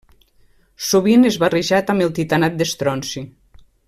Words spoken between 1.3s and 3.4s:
és barrejat amb el titanat d'estronci.